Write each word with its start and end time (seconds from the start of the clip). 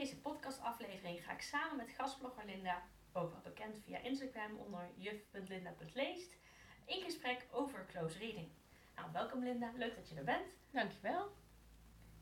deze 0.00 0.20
podcastaflevering 0.20 1.24
ga 1.24 1.32
ik 1.32 1.40
samen 1.40 1.76
met 1.76 1.90
gastblogger 1.90 2.44
Linda, 2.44 2.82
ook 3.12 3.30
wel 3.30 3.40
bekend 3.40 3.78
via 3.84 3.98
Instagram 3.98 4.56
onder 4.56 4.90
juf.linda.leest, 4.96 6.36
in 6.84 7.02
gesprek 7.02 7.46
over 7.50 7.86
close 7.86 8.18
reading. 8.18 8.48
Nou, 8.94 9.12
welkom 9.12 9.42
Linda, 9.42 9.72
leuk 9.76 9.96
dat 9.96 10.08
je 10.08 10.14
er 10.14 10.24
bent. 10.24 10.46
Dankjewel. 10.70 11.32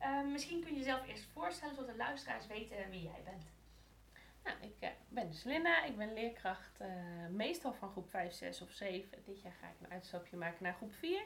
Uh, 0.00 0.24
misschien 0.24 0.60
kun 0.60 0.72
je 0.72 0.78
jezelf 0.78 1.06
eerst 1.06 1.24
voorstellen 1.32 1.74
zodat 1.74 1.90
de 1.90 1.96
luisteraars 1.96 2.46
weten 2.46 2.90
wie 2.90 3.02
jij 3.02 3.22
bent. 3.24 3.44
Nou, 4.44 4.56
ik 4.60 4.76
uh, 4.80 4.88
ben 5.08 5.28
dus 5.28 5.44
Linda, 5.44 5.84
ik 5.84 5.96
ben 5.96 6.12
leerkracht 6.12 6.80
uh, 6.80 6.88
meestal 7.30 7.72
van 7.72 7.90
groep 7.90 8.10
5, 8.10 8.32
6 8.32 8.60
of 8.60 8.70
7. 8.70 9.22
Dit 9.24 9.42
jaar 9.42 9.52
ga 9.60 9.66
ik 9.66 9.80
een 9.80 9.92
uitstapje 9.92 10.36
maken 10.36 10.62
naar 10.62 10.74
groep 10.74 10.94
4. 10.94 11.22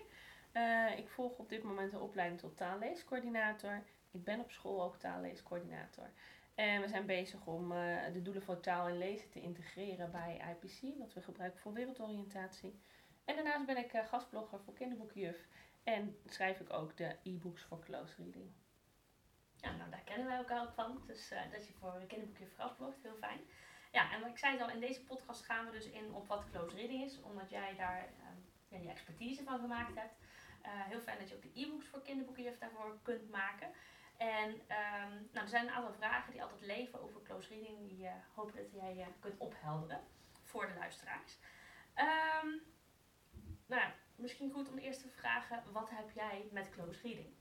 ik 0.97 1.09
volg 1.09 1.39
op 1.39 1.49
dit 1.49 1.63
moment 1.63 1.91
de 1.91 1.99
opleiding 1.99 2.41
tot 2.41 2.57
taalleescoördinator. 2.57 3.83
Ik 4.11 4.25
ben 4.25 4.41
op 4.41 4.51
school 4.51 4.83
ook 4.83 4.97
taalleescoördinator. 4.97 6.11
En 6.59 6.81
we 6.81 6.89
zijn 6.89 7.07
bezig 7.07 7.47
om 7.47 7.69
de 8.13 8.21
doelen 8.23 8.43
voor 8.43 8.61
taal 8.61 8.87
en 8.87 8.99
lezen 8.99 9.31
te 9.31 9.41
integreren 9.41 10.11
bij 10.11 10.41
IPC, 10.51 10.99
wat 10.99 11.13
we 11.13 11.23
gebruiken 11.23 11.61
voor 11.61 11.73
wereldoriëntatie. 11.73 12.81
En 13.25 13.35
daarnaast 13.35 13.67
ben 13.67 13.77
ik 13.77 14.03
gastblogger 14.05 14.61
voor 14.61 14.75
Kinderboekjuf 14.75 15.47
en 15.83 16.17
schrijf 16.27 16.61
ik 16.61 16.73
ook 16.73 16.97
de 16.97 17.17
e-books 17.23 17.63
voor 17.63 17.81
close 17.81 18.15
reading. 18.17 18.51
Ja, 19.57 19.77
nou 19.77 19.91
daar 19.91 20.05
kennen 20.05 20.27
wij 20.27 20.37
elkaar 20.37 20.63
ook 20.63 20.73
van. 20.73 21.03
Dus 21.07 21.33
uh, 21.33 21.41
dat 21.53 21.67
je 21.67 21.73
voor 21.73 21.95
een 21.95 22.07
kinderboekje 22.07 22.47
vlogt, 22.47 23.03
heel 23.03 23.17
fijn. 23.17 23.41
Ja, 23.93 24.13
en 24.13 24.21
wat 24.21 24.31
ik 24.31 24.39
zei 24.39 24.61
al, 24.61 24.71
in 24.71 24.81
deze 24.81 25.05
podcast 25.05 25.45
gaan 25.45 25.67
we 25.67 25.71
dus 25.71 25.91
in 25.91 26.15
op 26.15 26.29
wat 26.29 26.45
close 26.51 26.77
reading 26.77 27.05
is. 27.05 27.21
Omdat 27.21 27.51
jij 27.51 27.75
daar 27.77 28.09
ja, 28.69 28.79
je 28.79 28.89
expertise 28.89 29.43
van 29.43 29.61
gemaakt 29.61 29.95
hebt. 29.95 30.15
Heel 30.63 31.01
fijn 31.01 31.19
dat 31.19 31.29
je 31.29 31.35
ook 31.35 31.43
de 31.43 31.61
e-books 31.61 31.87
voor 31.87 32.03
kinderboekjuf 32.03 32.59
daarvoor 32.59 32.99
kunt 33.03 33.31
maken. 33.31 33.71
En 34.19 34.51
um, 34.51 35.29
nou, 35.33 35.45
er 35.45 35.49
zijn 35.49 35.67
een 35.67 35.73
aantal 35.73 35.93
vragen 35.93 36.33
die 36.33 36.43
altijd 36.43 36.61
leven 36.61 37.03
over 37.03 37.23
close 37.23 37.49
reading. 37.49 37.89
Die 37.89 38.05
uh, 38.05 38.11
hopen 38.35 38.57
dat 38.57 38.73
jij 38.73 39.15
kunt 39.21 39.39
ophelderen 39.39 40.01
voor 40.43 40.67
de 40.67 40.75
luisteraars. 40.79 41.39
Um, 42.43 42.61
nou, 43.67 43.91
misschien 44.17 44.51
goed 44.51 44.71
om 44.71 44.79
eerst 44.79 45.01
te 45.01 45.09
vragen, 45.09 45.63
wat 45.73 45.91
heb 45.91 46.11
jij 46.11 46.49
met 46.53 46.71
close 46.71 47.01
reading? 47.03 47.35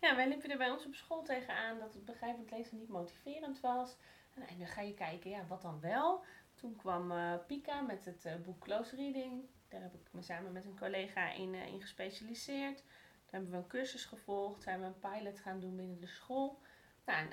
Ja, 0.00 0.16
wij 0.16 0.28
liepen 0.28 0.50
er 0.50 0.56
bij 0.58 0.70
ons 0.70 0.86
op 0.86 0.94
school 0.94 1.22
tegenaan 1.22 1.78
dat 1.78 1.94
het 1.94 2.04
begrijpend 2.04 2.50
lezen 2.50 2.78
niet 2.78 2.88
motiverend 2.88 3.60
was. 3.60 3.96
En 4.34 4.58
dan 4.58 4.66
ga 4.66 4.80
je 4.80 4.94
kijken, 4.94 5.30
ja, 5.30 5.46
wat 5.46 5.62
dan 5.62 5.80
wel? 5.80 6.24
Toen 6.54 6.76
kwam 6.76 7.10
uh, 7.10 7.34
Pika 7.46 7.80
met 7.80 8.04
het 8.04 8.24
uh, 8.24 8.36
boek 8.36 8.60
Close 8.60 8.96
Reading. 8.96 9.44
Daar 9.68 9.82
heb 9.82 9.94
ik 9.94 10.08
me 10.12 10.22
samen 10.22 10.52
met 10.52 10.64
een 10.64 10.78
collega 10.78 11.30
in, 11.32 11.54
uh, 11.54 11.66
in 11.66 11.80
gespecialiseerd. 11.80 12.84
Daar 13.30 13.40
hebben 13.40 13.50
we 13.50 13.56
een 13.56 13.66
cursus 13.66 14.04
gevolgd, 14.04 14.62
zijn 14.62 14.80
we 14.80 14.86
een 14.86 14.98
pilot 14.98 15.40
gaan 15.40 15.60
doen 15.60 15.76
binnen 15.76 16.00
de 16.00 16.06
school. 16.06 16.60
Nou, 17.06 17.28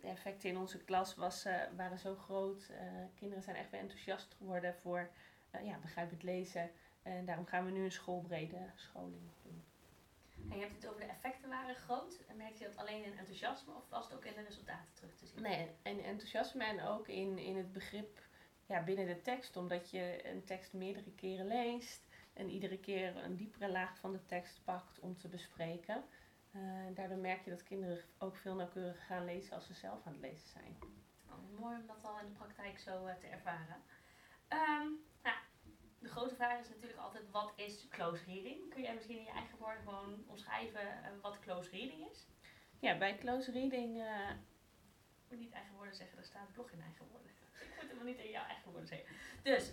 de 0.00 0.06
effecten 0.06 0.48
in 0.48 0.56
onze 0.56 0.84
klas 0.84 1.14
was, 1.14 1.46
waren 1.76 1.98
zo 1.98 2.14
groot. 2.14 2.70
kinderen 3.14 3.42
zijn 3.42 3.56
echt 3.56 3.70
weer 3.70 3.80
enthousiast 3.80 4.34
geworden 4.34 4.74
voor 4.74 5.10
ja, 5.62 5.78
begrijpend 5.78 6.22
lezen. 6.22 6.70
En 7.02 7.24
daarom 7.24 7.46
gaan 7.46 7.64
we 7.64 7.70
nu 7.70 7.84
een 7.84 7.92
schoolbrede 7.92 8.70
scholing 8.74 9.22
doen. 9.42 9.64
En 10.50 10.56
je 10.56 10.62
hebt 10.62 10.74
het 10.74 10.86
over 10.86 11.00
de 11.00 11.06
effecten 11.06 11.48
waren 11.48 11.74
groot. 11.74 12.20
En 12.28 12.36
merkte 12.36 12.62
je 12.62 12.68
dat 12.68 12.76
alleen 12.76 13.04
in 13.04 13.18
enthousiasme 13.18 13.74
of 13.74 13.88
was 13.88 14.04
het 14.04 14.14
ook 14.14 14.24
in 14.24 14.34
de 14.34 14.42
resultaten 14.42 14.94
terug 14.94 15.14
te 15.14 15.26
zien? 15.26 15.42
Nee, 15.42 15.70
in 15.82 16.04
enthousiasme 16.04 16.64
en 16.64 16.82
ook 16.82 17.08
in, 17.08 17.38
in 17.38 17.56
het 17.56 17.72
begrip 17.72 18.20
ja, 18.66 18.82
binnen 18.82 19.06
de 19.06 19.20
tekst. 19.20 19.56
Omdat 19.56 19.90
je 19.90 20.28
een 20.28 20.44
tekst 20.44 20.72
meerdere 20.72 21.10
keren 21.10 21.46
leest 21.46 22.06
en 22.34 22.50
iedere 22.50 22.78
keer 22.78 23.16
een 23.16 23.36
diepere 23.36 23.70
laag 23.70 23.98
van 23.98 24.12
de 24.12 24.24
tekst 24.26 24.64
pakt 24.64 25.00
om 25.00 25.16
te 25.16 25.28
bespreken. 25.28 26.04
Uh, 26.56 26.60
daardoor 26.94 27.18
merk 27.18 27.44
je 27.44 27.50
dat 27.50 27.62
kinderen 27.62 27.98
ook 28.18 28.36
veel 28.36 28.54
nauwkeuriger 28.54 29.02
gaan 29.02 29.24
lezen 29.24 29.54
als 29.54 29.66
ze 29.66 29.74
zelf 29.74 30.06
aan 30.06 30.12
het 30.12 30.20
lezen 30.20 30.48
zijn. 30.48 30.76
Oh, 31.28 31.60
mooi 31.60 31.76
om 31.76 31.86
dat 31.86 32.04
al 32.04 32.18
in 32.20 32.26
de 32.26 32.32
praktijk 32.32 32.78
zo 32.78 33.06
uh, 33.06 33.14
te 33.14 33.26
ervaren. 33.26 33.76
Um, 34.48 35.04
nou, 35.22 35.36
de 35.98 36.08
grote 36.08 36.34
vraag 36.34 36.60
is 36.60 36.68
natuurlijk 36.68 36.98
altijd, 36.98 37.30
wat 37.30 37.52
is 37.56 37.88
close 37.88 38.24
reading? 38.24 38.70
Kun 38.70 38.82
jij 38.82 38.94
misschien 38.94 39.18
in 39.18 39.24
je 39.24 39.30
eigen 39.30 39.58
woorden 39.58 39.82
gewoon 39.82 40.24
omschrijven 40.26 40.80
uh, 40.80 41.22
wat 41.22 41.38
close 41.38 41.70
reading 41.70 42.10
is? 42.10 42.26
Ja, 42.78 42.98
bij 42.98 43.18
close 43.18 43.50
reading... 43.50 43.96
Ik 45.24 45.30
moet 45.30 45.38
niet 45.38 45.52
eigen 45.52 45.74
woorden 45.74 45.94
zeggen, 45.94 46.18
er 46.18 46.24
staat 46.24 46.42
het 46.42 46.52
blog 46.52 46.70
in 46.70 46.80
eigen 46.80 47.06
woorden. 47.10 47.30
Ik 47.60 47.74
moet 47.80 47.88
het 47.88 47.96
maar 47.96 48.04
niet 48.04 48.18
in 48.18 48.30
jouw 48.30 48.44
eigen 48.44 48.70
woorden 48.70 48.88
zeggen. 48.88 49.14
Dus, 49.42 49.72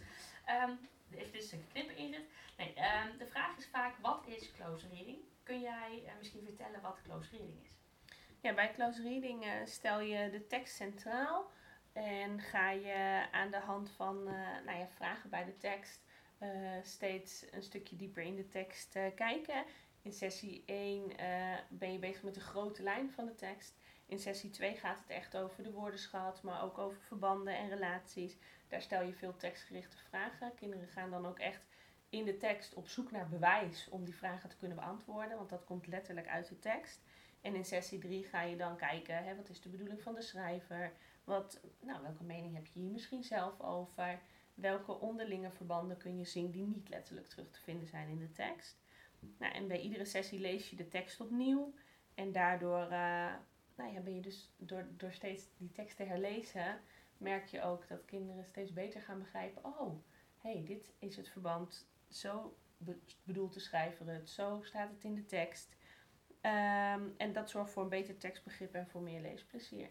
um, 0.54 0.80
even 1.12 1.32
dus 1.32 1.52
een 1.52 1.68
knippen 1.72 1.98
in 1.98 2.14
het. 2.14 2.24
Nee, 2.58 2.68
um, 2.68 3.18
de 3.18 3.26
vraag 3.26 3.58
is 3.58 3.68
vaak, 3.68 3.98
wat 4.02 4.24
is 4.26 4.52
close 4.52 4.88
reading? 4.88 5.18
Kun 5.44 5.60
jij 5.60 6.04
uh, 6.06 6.12
misschien 6.18 6.44
vertellen 6.44 6.82
wat 6.82 7.02
close 7.04 7.30
reading 7.30 7.54
is? 7.64 7.70
Ja, 8.42 8.54
bij 8.54 8.72
close 8.74 9.02
reading 9.02 9.46
stel 9.66 10.00
je 10.00 10.30
de 10.30 10.48
tekst 10.48 10.76
centraal... 10.76 11.52
En 11.94 12.40
ga 12.40 12.72
je 12.72 13.28
aan 13.32 13.52
de 13.52 13.60
hand 13.60 13.90
van 13.90 14.24
nou 14.66 14.78
ja, 14.78 14.88
vragen 14.88 15.30
bij 15.30 15.46
de 15.46 15.58
tekst 15.58 16.02
steeds 16.84 17.46
een 17.52 17.64
stukje 17.64 17.96
dieper 17.96 18.24
in 18.24 18.36
de 18.36 18.48
tekst 18.48 18.92
kijken. 19.16 19.66
In 20.04 20.14
sessie 20.14 20.64
1 20.66 21.12
uh, 21.12 21.54
eh, 21.54 21.60
ben 21.70 21.92
je 21.92 22.00
bezig 22.00 22.24
met 22.24 22.34
de 22.34 22.40
grote 22.40 22.84
lijn 22.84 23.12
van 23.12 23.26
de 23.26 23.36
tekst. 23.36 23.80
In 24.12 24.20
sessie 24.20 24.50
2 24.50 24.76
gaat 24.76 25.00
het 25.00 25.10
echt 25.10 25.38
over 25.38 25.64
de 25.64 25.72
woordenschat, 25.72 26.44
maar 26.44 26.64
ook 26.64 26.78
over 26.78 27.02
verbanden 27.02 27.58
en 27.58 27.70
relaties. 27.70 28.38
Daar 28.68 28.82
stel 28.82 29.02
je 29.02 29.14
veel 29.14 29.36
tekstgerichte 29.36 29.98
vragen. 29.98 30.56
Kinderen 30.56 30.88
gaan 30.88 31.10
dan 31.10 31.26
ook 31.26 31.40
echt 31.40 31.66
in 32.10 32.26
de 32.26 32.38
tekst 32.38 32.74
op 32.74 32.88
zoek 32.88 33.12
naar 33.12 33.30
bewijs 33.30 33.90
om 33.90 34.04
die 34.06 34.16
vragen 34.16 34.50
te 34.50 34.58
kunnen 34.58 34.78
beantwoorden, 34.78 35.38
want 35.38 35.50
dat 35.50 35.64
komt 35.64 35.88
letterlijk 35.88 36.28
uit 36.28 36.48
de 36.48 36.60
tekst. 36.60 37.02
En 37.42 37.56
in 37.56 37.66
sessie 37.66 38.00
3 38.00 38.24
ga 38.24 38.42
je 38.42 38.56
dan 38.56 38.78
kijken, 38.78 39.24
hè, 39.24 39.36
wat 39.36 39.50
is 39.50 39.62
de 39.62 39.70
bedoeling 39.70 40.02
van 40.02 40.14
de 40.14 40.22
schrijver? 40.22 40.94
Wat, 41.24 41.60
nou, 41.80 42.02
welke 42.02 42.24
mening 42.24 42.56
heb 42.56 42.68
je 42.68 42.80
hier 42.80 42.92
misschien 42.92 43.24
zelf 43.24 43.62
over? 43.62 44.20
welke 44.54 45.00
onderlinge 45.00 45.52
verbanden 45.52 45.98
kun 45.98 46.18
je 46.18 46.26
zien 46.26 46.52
die 46.52 46.66
niet 46.66 46.90
letterlijk 46.90 47.28
terug 47.28 47.52
te 47.52 47.62
vinden 47.62 47.88
zijn 47.88 48.10
in 48.10 48.20
de 48.20 48.32
tekst. 48.32 48.78
Nou, 49.38 49.54
en 49.54 49.68
bij 49.68 49.80
iedere 49.80 50.06
sessie 50.06 50.40
lees 50.40 50.70
je 50.70 50.76
de 50.76 50.88
tekst 50.88 51.22
opnieuw. 51.22 51.74
En 52.14 52.32
daardoor 52.32 52.92
uh, 52.92 53.34
nou 53.76 53.94
ja, 53.94 54.00
ben 54.00 54.16
je 54.16 54.22
dus 54.22 54.52
door, 54.58 54.88
door 54.98 55.14
steeds 55.14 55.48
die 55.58 55.72
tekst 55.72 55.98
te 55.98 56.04
herlezen, 56.04 56.80
merk 57.18 57.46
je 57.46 57.62
ook 57.62 57.88
dat 57.88 58.06
kinderen 58.06 58.46
steeds 58.46 58.74
beter 58.74 59.02
gaan 59.02 59.20
begrijpen. 59.20 59.66
Oh, 59.66 60.04
hey, 60.38 60.64
dit 60.66 60.92
is 61.00 61.16
het 61.16 61.30
verband. 61.30 61.88
Zo 62.10 62.58
be 62.78 63.00
bedoelt 63.24 63.54
de 63.54 63.60
schrijver 63.60 64.08
het. 64.08 64.30
Zo 64.30 64.60
staat 64.64 64.90
het 64.90 65.04
in 65.04 65.16
de 65.16 65.26
tekst. 65.26 65.76
Um, 66.42 67.14
en 67.18 67.34
dat 67.34 67.50
zorgt 67.50 67.72
voor 67.72 67.84
een 67.84 67.90
beter 67.90 68.18
tekstbegrip 68.18 68.74
en 68.74 68.88
voor 68.88 69.02
meer 69.02 69.22
leesplezier. 69.22 69.90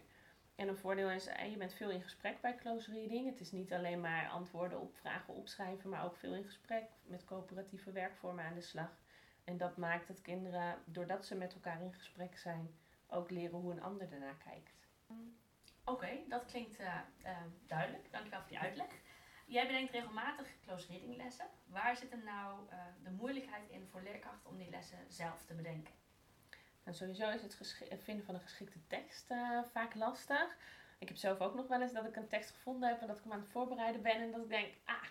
En 0.55 0.67
een 0.67 0.77
voordeel 0.77 1.09
is, 1.09 1.27
eh, 1.27 1.51
je 1.51 1.57
bent 1.57 1.73
veel 1.73 1.89
in 1.89 2.01
gesprek 2.01 2.41
bij 2.41 2.55
close 2.55 2.91
reading. 2.91 3.29
Het 3.29 3.39
is 3.39 3.51
niet 3.51 3.73
alleen 3.73 4.01
maar 4.01 4.29
antwoorden 4.29 4.79
op 4.79 4.95
vragen 4.95 5.33
opschrijven, 5.33 5.89
maar 5.89 6.05
ook 6.05 6.15
veel 6.15 6.33
in 6.33 6.43
gesprek 6.43 6.83
met 7.03 7.23
coöperatieve 7.23 7.91
werkvormen 7.91 8.45
aan 8.45 8.53
de 8.53 8.61
slag. 8.61 8.99
En 9.43 9.57
dat 9.57 9.77
maakt 9.77 10.07
dat 10.07 10.21
kinderen, 10.21 10.77
doordat 10.85 11.25
ze 11.25 11.35
met 11.35 11.53
elkaar 11.53 11.81
in 11.81 11.93
gesprek 11.93 12.37
zijn, 12.37 12.75
ook 13.11 13.29
leren 13.29 13.59
hoe 13.59 13.71
een 13.71 13.81
ander 13.81 14.13
ernaar 14.13 14.37
kijkt. 14.43 14.81
Oké, 15.85 16.09
dat 16.27 16.45
klinkt 16.45 16.79
uh, 16.79 16.99
uh, 17.23 17.37
duidelijk. 17.67 18.11
Dankjewel 18.11 18.39
voor 18.39 18.49
die 18.49 18.59
uitleg. 18.59 18.87
Jij 19.45 19.67
bedenkt 19.67 19.91
regelmatig 19.91 20.47
close 20.61 20.87
reading 20.87 21.15
lessen. 21.15 21.45
Waar 21.65 21.97
zit 21.97 22.11
er 22.11 22.23
nou 22.23 22.59
uh, 22.69 22.73
de 23.03 23.11
moeilijkheid 23.11 23.69
in 23.69 23.87
voor 23.91 24.01
leerkrachten 24.01 24.49
om 24.49 24.57
die 24.57 24.69
lessen 24.69 24.97
zelf 25.07 25.45
te 25.45 25.53
bedenken? 25.53 25.93
Nou, 26.83 26.97
sowieso 26.97 27.29
is 27.29 27.41
het 27.89 28.03
vinden 28.03 28.25
van 28.25 28.35
een 28.35 28.41
geschikte 28.41 28.87
tekst 28.87 29.27
vaak 29.71 29.95
lastig. 29.95 30.57
Ik 30.99 31.07
heb 31.07 31.17
zelf 31.17 31.39
ook 31.39 31.55
nog 31.55 31.67
wel 31.67 31.81
eens 31.81 31.93
dat 31.93 32.05
ik 32.05 32.15
een 32.15 32.27
tekst 32.27 32.51
gevonden 32.51 32.89
heb 32.89 33.01
en 33.01 33.07
dat 33.07 33.17
ik 33.17 33.23
hem 33.23 33.31
aan 33.31 33.39
het 33.39 33.49
voorbereiden 33.49 34.01
ben 34.01 34.15
en 34.15 34.31
dat 34.31 34.41
ik 34.41 34.49
denk, 34.49 34.73
ah, 34.85 35.03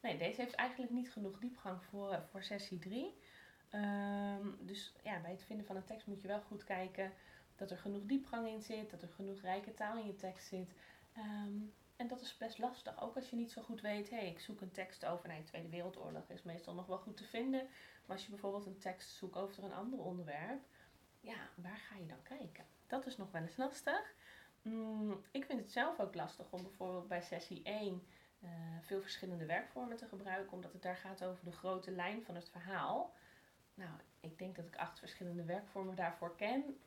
nee, 0.00 0.18
deze 0.18 0.40
heeft 0.40 0.54
eigenlijk 0.54 0.92
niet 0.92 1.12
genoeg 1.12 1.38
diepgang 1.38 1.82
voor, 1.82 2.22
voor 2.30 2.42
sessie 2.42 2.78
3. 2.78 3.04
Um, 3.04 3.80
ehm, 3.82 4.48
dus 4.60 4.94
ja, 5.02 5.20
bij 5.20 5.30
het 5.30 5.44
vinden 5.44 5.66
van 5.66 5.76
een 5.76 5.84
tekst 5.84 6.06
moet 6.06 6.22
je 6.22 6.28
wel 6.28 6.40
goed 6.40 6.64
kijken 6.64 7.12
dat 7.60 7.70
er 7.70 7.78
genoeg 7.78 8.04
diepgang 8.04 8.48
in 8.48 8.62
zit, 8.62 8.90
dat 8.90 9.02
er 9.02 9.08
genoeg 9.08 9.40
rijke 9.40 9.74
taal 9.74 9.98
in 9.98 10.06
je 10.06 10.16
tekst 10.16 10.46
zit. 10.46 10.74
Um, 11.16 11.72
en 11.96 12.08
dat 12.08 12.20
is 12.20 12.36
best 12.36 12.58
lastig, 12.58 13.02
ook 13.02 13.16
als 13.16 13.30
je 13.30 13.36
niet 13.36 13.50
zo 13.50 13.62
goed 13.62 13.80
weet, 13.80 14.10
hé, 14.10 14.16
hey, 14.16 14.28
ik 14.28 14.40
zoek 14.40 14.60
een 14.60 14.70
tekst 14.70 15.06
over, 15.06 15.28
nee, 15.28 15.42
Tweede 15.42 15.68
Wereldoorlog 15.68 16.30
is 16.30 16.42
meestal 16.42 16.74
nog 16.74 16.86
wel 16.86 16.98
goed 16.98 17.16
te 17.16 17.24
vinden. 17.24 17.68
Maar 18.06 18.16
als 18.16 18.24
je 18.24 18.30
bijvoorbeeld 18.30 18.66
een 18.66 18.78
tekst 18.78 19.10
zoekt 19.10 19.36
over 19.36 19.64
een 19.64 19.72
ander 19.72 19.98
onderwerp, 19.98 20.60
ja, 21.20 21.48
waar 21.54 21.76
ga 21.76 21.96
je 21.96 22.06
dan 22.06 22.22
kijken? 22.22 22.64
Dat 22.86 23.06
is 23.06 23.16
nog 23.16 23.30
wel 23.30 23.42
eens 23.42 23.56
lastig. 23.56 24.14
Mm, 24.62 25.20
ik 25.30 25.44
vind 25.44 25.60
het 25.60 25.72
zelf 25.72 26.00
ook 26.00 26.14
lastig 26.14 26.46
om 26.50 26.62
bijvoorbeeld 26.62 27.08
bij 27.08 27.22
sessie 27.22 27.62
1 27.62 28.06
uh, 28.42 28.50
eh, 28.50 28.82
veel 28.82 29.00
verschillende 29.00 29.46
werkvormen 29.46 29.96
te 29.96 30.06
gebruiken, 30.06 30.52
omdat 30.52 30.72
het 30.72 30.82
daar 30.82 30.96
gaat 30.96 31.24
over 31.24 31.44
de 31.44 31.52
grote 31.52 31.90
lijn 31.90 32.22
van 32.24 32.34
het 32.34 32.48
verhaal. 32.48 33.14
Nou, 33.74 33.90
ik 34.20 34.38
denk 34.38 34.56
dat 34.56 34.66
ik 34.66 34.76
acht 34.76 34.98
verschillende 34.98 35.44
werkvormen 35.44 35.96
daarvoor 35.96 36.36
ken. 36.36 36.78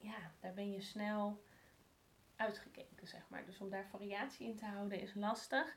Ja, 0.00 0.32
daar 0.40 0.54
ben 0.54 0.72
je 0.72 0.80
snel 0.80 1.44
uitgekeken, 2.36 3.06
zeg 3.06 3.28
maar. 3.28 3.44
Dus 3.44 3.60
om 3.60 3.70
daar 3.70 3.86
variatie 3.86 4.46
in 4.46 4.56
te 4.56 4.64
houden 4.64 5.00
is 5.00 5.14
lastig. 5.14 5.76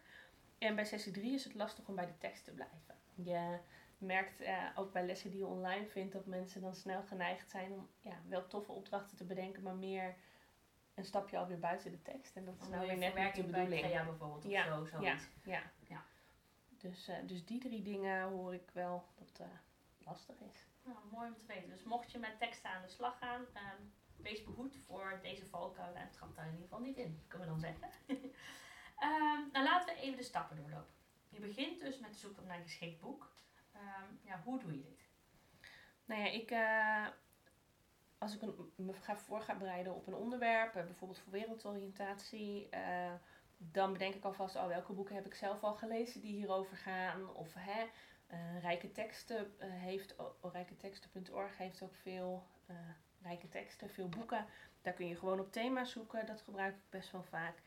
En 0.58 0.75
bij 0.75 0.86
sessie 0.86 1.12
3 1.12 1.34
is 1.34 1.44
het 1.44 1.54
lastig 1.54 1.88
om 1.88 1.96
bij 1.96 2.06
de 2.06 2.18
tekst 2.18 2.44
te 2.44 2.52
blijven. 2.52 2.98
Je 3.16 3.60
merkt 3.98 4.42
uh, 4.42 4.70
ook 4.75 4.92
bij 4.92 5.06
lessen 5.06 5.30
die 5.30 5.40
je 5.40 5.46
online 5.46 5.86
vindt 5.86 6.14
dat 6.14 6.25
mensen 6.25 6.62
dan 6.62 6.75
snel 6.75 7.04
geneigd 7.04 7.50
zijn 7.50 7.72
om 7.72 7.90
ja, 8.00 8.22
wel 8.28 8.48
toffe 8.48 8.72
opdrachten 8.72 9.18
te 9.18 9.24
bedenken, 9.24 9.64
maar 9.64 9.75
meer 9.75 10.16
een 10.94 11.06
stapje 11.06 11.38
alweer 11.38 11.60
buiten 11.60 11.92
de 11.92 12.02
tekst. 12.02 12.36
En 12.36 12.46
dat 12.46 12.56
is 12.60 12.66
Een 12.66 12.72
nou 12.72 12.88
weer 12.88 12.98
net 12.98 13.16
niet 13.16 13.36
de 13.36 13.44
bedoeling. 13.44 13.81
Crea 13.81 14.06
bijvoorbeeld 14.06 14.46
of 14.46 14.52
Ja, 14.52 14.66
zo, 14.66 14.86
zoiets. 14.86 15.28
Ja. 15.44 15.62
Ja. 15.88 16.04
Dus, 16.78 17.08
eh, 17.08 17.16
dus 17.24 17.46
die 17.46 17.60
drie 17.60 17.81
dingen 17.81 18.30
hoor 18.30 18.54
ik 18.54 18.70
wel 18.74 19.06
dat 19.16 19.40
eh, 19.40 19.48
lastig 19.98 20.36
is. 20.40 20.66
Nou, 20.84 20.98
mooi 21.12 21.28
om 21.28 21.38
te 21.38 21.46
weten. 21.46 21.70
Dus 21.70 21.84
mocht 21.84 22.12
je 22.12 22.20
met 22.20 22.40
teksten 22.40 22.70
aan 22.70 22.81
de 22.81 22.88
slag 22.88 23.18
gaan, 23.18 23.46
ehm, 23.54 23.81
wees 24.24 24.44
behoed 24.44 24.75
voor 24.86 25.20
deze 25.22 25.46
valkuilen 25.46 26.02
en 26.02 26.12
trap 26.12 26.36
daar 26.36 26.46
in 26.46 26.52
ieder 26.52 26.68
geval 26.68 26.84
niet 26.84 26.98
in, 26.98 27.24
kunnen 27.28 27.48
we 27.48 27.54
dan 27.54 27.62
zeggen. 27.62 27.90
Ehm, 28.98 29.42
nou, 29.52 29.66
laten 29.66 29.96
we 29.96 30.02
even 30.02 30.18
de 30.18 30.24
stappen 30.24 30.58
doorlopen. 30.58 30.94
Je 31.30 31.40
begint 31.40 31.80
dus 31.80 32.00
met 32.00 32.14
de 32.14 32.20
zoektocht 32.20 32.48
naar 32.48 32.58
een 32.58 32.64
geschikt 32.64 33.00
boek. 33.00 33.36
Ehm, 33.72 34.14
ja, 34.22 34.42
hoe 34.44 34.60
doe 34.60 34.72
je 34.72 34.84
dit? 34.84 35.08
Nou 36.06 36.22
ja, 36.22 36.28
ik, 36.28 36.52
eh, 36.52 37.08
als 38.18 38.36
ik 38.36 38.42
een, 38.42 38.72
me 38.75 38.94
ga 38.94 39.18
voor 39.18 39.42
ga 39.42 39.56
bereiden 39.56 39.96
op 39.96 40.08
een 40.08 40.16
onderwerp, 40.16 40.75
eh, 40.75 40.84
bijvoorbeeld 40.84 41.20
voor 41.20 41.31
wereldoriëntatie, 41.31 42.70
eh, 42.70 43.14
dan 43.58 43.94
bedenk 43.94 44.16
ik 44.16 44.24
alvast 44.24 44.56
al 44.56 44.68
welke 44.68 44.94
boeken 44.94 45.16
heb 45.16 45.25
ik 45.25 45.34
zelf 45.34 45.64
al 45.64 45.74
gelezen 45.74 46.22
die 46.22 46.36
hierover 46.36 46.78
gaan. 46.78 47.36
Of 47.36 47.54
hè, 47.54 47.86
Rijke 48.60 48.92
Teksten 48.92 49.54
heeft, 49.60 50.16
rijketeksten.org 50.42 51.58
heeft 51.58 51.81
ook 51.81 51.96
veel 51.96 52.48
rijke 53.24 53.50
teksten, 53.50 53.90
veel 53.90 54.10
boeken. 54.10 54.46
Daar 54.81 54.94
kun 54.94 55.08
je 55.08 55.16
gewoon 55.16 55.40
op 55.40 55.52
thema 55.52 55.84
zoeken, 55.84 56.25
dat 56.25 56.42
gebruik 56.42 56.75
ik 56.75 56.90
best 56.90 57.12
wel 57.12 57.24
vaak. 57.24 57.62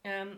Ehm, 0.00 0.36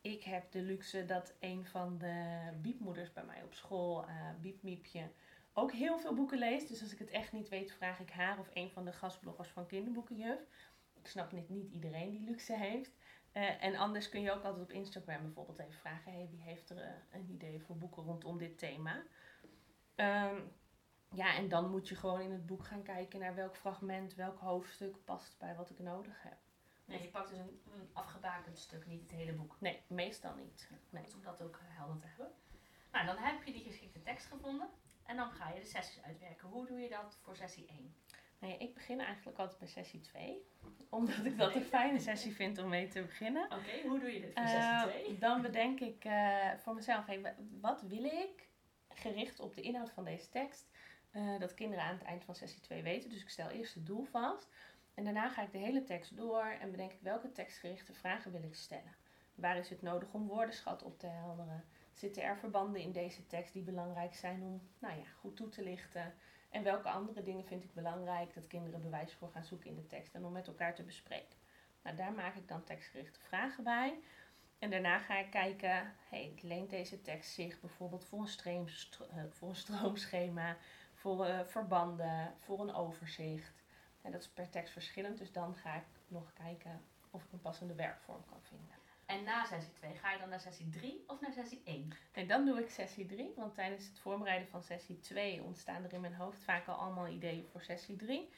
ik 0.00 0.24
heb 0.24 0.52
de 0.52 0.62
luxe 0.62 1.04
dat 1.04 1.34
een 1.40 1.66
van 1.66 1.98
de 1.98 2.48
biepmoeders 2.62 3.12
bij 3.12 3.24
mij 3.24 3.42
op 3.42 3.54
school, 3.54 4.06
eh 4.06 4.30
Biepmiepje, 4.40 5.10
ook 5.52 5.72
heel 5.72 5.98
veel 5.98 6.14
boeken 6.14 6.38
leest. 6.38 6.68
Dus 6.68 6.82
als 6.82 6.92
ik 6.92 6.98
het 6.98 7.10
echt 7.10 7.32
niet 7.32 7.48
weet, 7.48 7.72
vraag 7.72 8.00
ik 8.00 8.10
haar 8.10 8.38
of 8.38 8.50
een 8.52 8.70
van 8.70 8.84
de 8.84 8.92
gastbloggers 8.92 9.48
van 9.48 9.66
Kinderboekenjuf. 9.66 10.40
Ik 10.94 11.06
snap 11.06 11.32
niet, 11.32 11.48
niet 11.48 11.72
iedereen 11.72 12.10
die 12.10 12.20
luxe 12.20 12.56
heeft. 12.56 12.96
Eh, 13.32 13.64
en 13.64 13.76
anders 13.76 14.08
kun 14.08 14.20
je 14.20 14.32
ook 14.32 14.44
altijd 14.44 14.64
op 14.64 14.72
Instagram 14.72 15.22
bijvoorbeeld 15.22 15.58
even 15.58 15.72
vragen: 15.72 16.12
hey, 16.12 16.28
wie 16.30 16.42
heeft 16.42 16.70
er 16.70 16.78
eh, 16.78 16.90
een 17.10 17.28
idee 17.30 17.62
voor 17.62 17.76
boeken 17.76 18.02
rondom 18.02 18.38
dit 18.38 18.58
thema? 18.58 19.02
Ehm, 19.94 20.40
ja, 21.14 21.34
en 21.34 21.48
dan 21.48 21.70
moet 21.70 21.88
je 21.88 21.94
gewoon 21.96 22.20
in 22.20 22.32
het 22.32 22.46
boek 22.46 22.64
gaan 22.64 22.82
kijken 22.82 23.20
naar 23.20 23.34
welk 23.34 23.56
fragment, 23.56 24.14
welk 24.14 24.38
hoofdstuk 24.38 25.04
past 25.04 25.38
bij 25.38 25.54
wat 25.54 25.70
ik 25.70 25.78
nodig 25.78 26.22
heb. 26.22 26.36
Nee, 26.84 27.02
je 27.02 27.08
pakt 27.08 27.28
dus 27.28 27.38
een, 27.38 27.60
een 27.74 27.88
afgebakend 27.92 28.58
stuk, 28.58 28.86
niet 28.86 29.02
het 29.02 29.10
hele 29.10 29.32
boek. 29.32 29.56
Nee, 29.60 29.82
meestal 29.86 30.34
niet. 30.34 30.68
Nee. 30.90 31.04
Om 31.14 31.22
dat 31.22 31.42
ook 31.42 31.56
eh, 31.56 31.76
helder 31.78 31.98
te 32.00 32.06
hebben. 32.06 32.32
Nou, 32.92 33.06
dan 33.06 33.16
heb 33.16 33.42
je 33.44 33.52
die 33.52 33.62
geschikte 33.64 34.02
tekst 34.02 34.26
gevonden. 34.26 34.68
En 35.06 35.16
dan 35.16 35.30
ga 35.30 35.48
je 35.50 35.60
de 35.60 35.66
sessies 35.66 36.02
uitwerken. 36.02 36.48
Hoe 36.48 36.66
doe 36.66 36.78
je 36.80 36.88
dat 36.88 37.18
voor 37.22 37.36
sessie 37.36 37.66
1? 37.66 37.94
Nou 38.38 38.52
ja, 38.52 38.58
ik 38.58 38.74
begin 38.74 39.00
eigenlijk 39.00 39.38
altijd 39.38 39.58
bij 39.58 39.68
sessie 39.68 40.00
2, 40.00 40.42
omdat 40.90 41.24
ik 41.24 41.38
dat 41.38 41.54
een 41.54 41.62
fijne 41.64 41.98
sessie 41.98 42.34
vind 42.34 42.58
om 42.58 42.68
mee 42.68 42.88
te 42.88 43.02
beginnen. 43.02 43.44
Oké, 43.44 43.88
hoe 43.88 43.98
doe 43.98 44.12
je 44.12 44.20
dit 44.20 44.32
voor 44.32 44.42
Eh, 44.42 44.80
sessie 44.80 45.02
2? 45.04 45.18
dan 45.18 45.42
bedenk 45.42 45.80
ik 45.80 46.04
eh, 46.04 46.48
voor 46.56 46.74
mezelf, 46.74 47.06
hey, 47.06 47.20
wa- 47.20 47.34
wat 47.60 47.82
wil 47.82 48.04
ik 48.04 48.48
gericht 48.88 49.40
op 49.40 49.54
de 49.54 49.60
inhoud 49.60 49.90
van 49.90 50.04
deze 50.04 50.28
tekst, 50.28 50.68
eh, 51.10 51.38
dat 51.38 51.54
kinderen 51.54 51.84
aan 51.84 51.94
het 51.94 52.02
eind 52.06 52.24
van 52.24 52.34
sessie 52.34 52.60
2 52.60 52.82
weten. 52.82 53.10
Dus 53.10 53.22
ik 53.22 53.28
stel 53.28 53.48
eerst 53.48 53.74
het 53.74 53.86
doel 53.86 54.04
vast 54.04 54.48
en 54.94 55.04
daarna 55.04 55.28
ga 55.28 55.42
ik 55.42 55.52
de 55.52 55.58
hele 55.58 55.84
tekst 55.84 56.16
door 56.16 56.44
en 56.44 56.70
bedenk 56.70 56.92
ik 56.92 57.00
welke 57.00 57.32
tekstgerichte 57.32 57.92
vragen 57.92 58.32
wil 58.32 58.42
ik 58.42 58.54
stellen. 58.54 58.96
Waar 59.34 59.56
is 59.56 59.68
het 59.70 59.82
nodig 59.82 60.12
om 60.12 60.26
woordenschat 60.26 60.82
op 60.82 60.98
te 60.98 61.06
helderen? 61.06 61.64
Zitten 61.92 62.22
er 62.22 62.38
verbanden 62.38 62.80
in 62.80 62.92
deze 62.92 63.26
tekst 63.26 63.52
die 63.52 63.62
belangrijk 63.62 64.14
zijn 64.14 64.42
om 64.42 64.68
nou 64.78 64.98
ja, 64.98 65.04
goed 65.20 65.36
toe 65.36 65.48
te 65.48 65.62
lichten? 65.62 66.14
En 66.50 66.62
welke 66.62 66.88
andere 66.88 67.22
dingen 67.22 67.44
vind 67.44 67.64
ik 67.64 67.74
belangrijk 67.74 68.34
dat 68.34 68.46
kinderen 68.46 68.82
bewijs 68.82 69.14
voor 69.14 69.30
gaan 69.30 69.44
zoeken 69.44 69.70
in 69.70 69.76
de 69.76 69.86
tekst 69.86 70.14
en 70.14 70.24
om 70.24 70.32
met 70.32 70.46
elkaar 70.46 70.74
te 70.74 70.82
bespreken? 70.82 71.38
Nou, 71.82 71.96
daar 71.96 72.12
maak 72.12 72.34
ik 72.34 72.48
dan 72.48 72.64
tekstgerichte 72.64 73.20
vragen 73.20 73.64
bij. 73.64 74.00
En 74.58 74.70
daarna 74.70 74.98
ga 74.98 75.18
ik 75.18 75.30
kijken, 75.30 75.94
hey, 76.08 76.34
leent 76.42 76.70
deze 76.70 77.00
tekst 77.00 77.32
zich 77.32 77.60
bijvoorbeeld 77.60 78.04
voor 78.04 78.28
een, 78.44 78.68
eh, 79.10 79.22
voor 79.30 79.48
een 79.48 79.56
stroomschema, 79.56 80.56
voor 80.98 81.24
eh, 81.24 81.40
verbanden, 81.44 82.34
voor 82.38 82.60
een 82.60 82.74
overzicht. 82.74 83.64
En 84.02 84.12
dat 84.12 84.20
is 84.20 84.28
per 84.28 84.50
tekst 84.50 84.72
verschillend, 84.72 85.18
dus 85.18 85.32
dan 85.32 85.56
ga 85.56 85.74
ik 85.74 85.84
nog 86.08 86.32
kijken 86.32 86.82
of 87.10 87.24
ik 87.24 87.32
een 87.32 87.40
passende 87.40 87.74
werkvorm 87.74 88.24
kan 88.24 88.40
vinden. 88.42 88.76
En 89.06 89.24
na 89.24 89.44
sessie 89.44 89.72
2, 89.72 89.94
ga 89.94 90.12
je 90.12 90.18
dan 90.18 90.28
naar 90.28 90.40
sessie 90.40 90.68
3 90.68 91.04
of 91.06 91.20
naar 91.20 91.32
sessie 91.32 91.62
1? 91.64 91.90
En 92.12 92.26
dan 92.26 92.44
doe 92.44 92.60
ik 92.60 92.70
sessie 92.70 93.06
3, 93.06 93.32
want 93.36 93.54
tijdens 93.54 93.86
het 93.86 93.98
voorbereiden 93.98 94.48
van 94.48 94.62
sessie 94.62 95.00
2 95.00 95.42
ontstaan 95.42 95.84
er 95.84 95.92
in 95.92 96.00
mijn 96.00 96.14
hoofd 96.14 96.42
vaak 96.42 96.66
al 96.66 96.74
allemaal 96.74 97.08
ideeën 97.08 97.46
voor 97.46 97.62
sessie 97.62 97.96
3. 97.96 98.30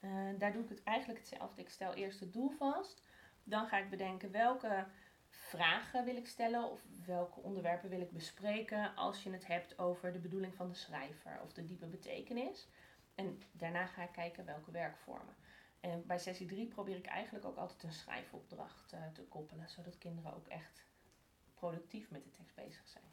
Eh, 0.00 0.10
daar 0.38 0.52
doe 0.52 0.62
ik 0.62 0.68
het 0.68 0.82
eigenlijk 0.82 1.18
hetzelfde. 1.18 1.60
Ik 1.60 1.68
stel 1.68 1.94
eerst 1.94 2.20
het 2.20 2.32
doel 2.32 2.50
vast. 2.50 3.02
Dan 3.44 3.66
ga 3.66 3.78
ik 3.78 3.90
bedenken 3.90 4.30
welke 4.30 4.86
vragen 5.28 6.04
wil 6.04 6.16
ik 6.16 6.26
stellen 6.26 6.70
of 6.70 6.80
welke 7.04 7.40
onderwerpen 7.40 7.88
wil 7.88 8.00
ik 8.00 8.12
bespreken 8.12 8.94
als 8.94 9.22
je 9.22 9.30
het 9.30 9.46
hebt 9.46 9.78
over 9.78 10.12
de 10.12 10.18
bedoeling 10.18 10.54
van 10.54 10.68
de 10.68 10.74
schrijver 10.74 11.40
of 11.42 11.52
de 11.52 11.64
diepe 11.64 11.86
betekenis. 11.86 12.68
En 13.14 13.42
daarna 13.52 13.86
ga 13.86 14.02
ik 14.02 14.12
kijken 14.12 14.44
welke 14.44 14.70
werkvormen. 14.70 15.34
En 15.80 16.06
bij 16.06 16.18
sessie 16.18 16.46
3 16.46 16.66
probeer 16.66 16.96
ik 16.96 17.06
eigenlijk 17.06 17.44
ook 17.44 17.56
altijd 17.56 17.82
een 17.82 17.92
schrijfopdracht 17.92 18.92
eh, 18.92 19.06
te 19.12 19.22
koppelen, 19.22 19.68
zodat 19.68 19.98
kinderen 19.98 20.34
ook 20.34 20.46
echt 20.46 20.84
productief 21.54 22.10
met 22.10 22.24
de 22.24 22.30
tekst 22.30 22.54
bezig 22.54 22.88
zijn. 22.88 23.04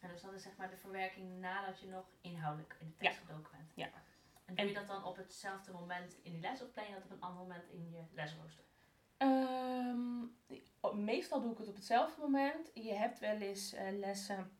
En 0.00 0.08
dus 0.08 0.22
dat 0.22 0.32
is 0.32 0.42
zeg 0.42 0.56
maar 0.56 0.70
de 0.70 0.76
verwerking 0.76 1.40
nadat 1.40 1.80
je 1.80 1.88
nog 1.88 2.04
inhoudelijk 2.20 2.76
in 2.78 2.86
de 2.86 2.96
tekst 2.96 3.18
gedoken 3.18 3.50
bent. 3.56 3.72
Ja. 3.74 3.90
En 4.44 4.54
doe 4.54 4.66
je 4.66 4.74
dat 4.74 4.86
dan 4.86 5.04
op 5.04 5.16
hetzelfde 5.16 5.72
moment 5.72 6.16
in 6.22 6.32
die 6.32 6.40
les 6.40 6.62
of 6.62 6.72
plan 6.72 6.86
je 6.86 6.94
dat 6.94 7.04
op 7.04 7.10
een 7.10 7.20
ander 7.20 7.42
moment 7.42 7.68
in 7.68 7.90
je 7.90 8.02
lesrooster? 8.12 8.64
Ehm, 9.22 10.24
o- 10.80 10.92
meestal 10.94 11.40
doe 11.40 11.52
ik 11.52 11.58
het 11.58 11.68
op 11.68 11.74
hetzelfde 11.74 12.20
moment. 12.20 12.70
Je 12.74 12.92
hebt 12.94 13.18
wel 13.18 13.36
eens 13.36 13.72
eh, 13.72 13.86
lessen 13.98 14.50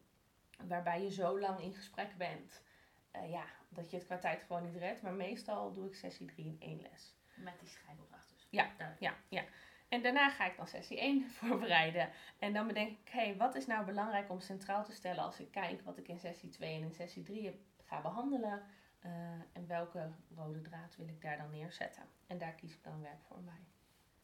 waarbij 0.67 1.03
je 1.03 1.11
zo 1.11 1.39
lang 1.41 1.61
in 1.61 1.75
gesprek 1.75 2.17
bent. 2.17 2.63
eh, 3.11 3.31
ja, 3.31 3.45
dat 3.69 3.91
je 3.91 3.97
het 3.97 4.07
qua 4.07 4.19
tijd 4.19 4.43
gewoon 4.43 4.63
niet 4.65 4.77
redt. 4.77 5.03
Maar 5.03 5.13
meestal 5.13 5.73
doe 5.73 5.87
ik 5.87 5.95
sessie 5.95 6.27
3 6.27 6.45
in 6.47 6.57
één 6.59 6.81
les. 6.83 7.15
Met 7.35 7.59
die 7.61 7.69
schrijfopdracht 7.69 8.29
dus. 8.29 8.47
Ja. 8.51 8.71
Ja, 8.99 9.15
ja. 9.29 9.45
En 9.89 10.03
daarna 10.03 10.31
ga 10.31 10.47
ik 10.47 10.57
dan 10.57 10.67
sessie 10.67 10.99
1 11.01 11.31
voorbereiden. 11.39 12.11
En 12.39 12.53
dan 12.53 12.67
bedenk 12.67 12.99
ik, 12.99 13.09
hé, 13.09 13.37
wat 13.37 13.55
is 13.55 13.67
nou 13.67 13.85
belangrijk 13.85 14.31
om 14.31 14.41
centraal 14.41 14.85
te 14.85 14.93
stellen 14.93 15.25
als 15.25 15.41
ik 15.41 15.51
kijk 15.51 15.83
wat 15.83 15.99
ik 15.99 16.09
in 16.09 16.19
sessie 16.19 16.49
2 16.49 16.75
en 16.75 16.83
in 16.83 16.93
sessie 16.95 17.23
3 17.23 17.45
heb, 17.45 17.57
ga 17.85 18.01
behandelen. 18.01 18.63
eh, 19.01 19.11
en 19.53 19.67
welke 19.67 20.11
rode 20.35 20.61
draad 20.61 20.97
wil 20.97 21.09
ik 21.09 21.21
daar 21.23 21.37
dan 21.37 21.51
neerzetten. 21.51 22.03
En 22.27 22.39
daar 22.39 22.53
kies 22.55 22.75
ik 22.75 22.83
dan 22.85 22.93
een 22.93 23.01
werkvorm 23.03 23.45
bij. 23.45 23.61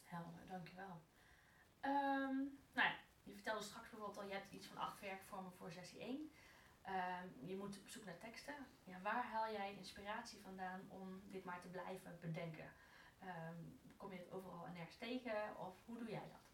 Helder, 0.08 0.46
dankjewel. 0.46 1.00
Ehm 1.80 2.36
nou 2.72 2.88
ja, 2.88 2.94
je 3.22 3.34
vertelde 3.34 3.64
straks 3.64 3.88
bijvoorbeeld 3.90 4.18
al, 4.18 4.26
je 4.26 4.32
hebt 4.32 4.52
iets 4.52 4.66
van 4.66 4.76
acht 4.76 5.00
werkvormen 5.00 5.52
voor 5.52 5.72
sessie 5.72 6.00
1. 6.00 6.30
Ehm, 6.82 7.26
je 7.40 7.56
moet 7.56 7.78
op 7.78 7.88
zoek 7.88 8.04
naar 8.04 8.18
teksten. 8.18 8.54
Ja, 8.84 9.00
waar 9.00 9.24
haal 9.24 9.52
jij 9.52 9.74
inspiratie 9.74 10.40
vandaan 10.40 10.80
om 10.88 11.22
dit 11.30 11.44
maar 11.44 11.60
te 11.60 11.68
blijven 11.68 12.18
bedenken? 12.20 12.72
Ehm, 13.18 13.56
kom 13.96 14.12
je 14.12 14.18
het 14.18 14.30
overal 14.32 14.66
en 14.66 14.72
nergens 14.72 14.96
tegen 14.96 15.56
of 15.58 15.74
hoe 15.84 15.98
doe 15.98 16.10
jij 16.10 16.28
dat? 16.32 16.46